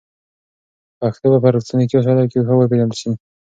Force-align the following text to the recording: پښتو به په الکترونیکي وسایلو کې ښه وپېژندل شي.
پښتو 0.99 1.27
به 1.31 1.37
په 1.43 1.47
الکترونیکي 1.51 1.93
وسایلو 1.95 2.29
کې 2.31 2.39
ښه 2.47 2.53
وپېژندل 2.55 2.97
شي. 3.01 3.09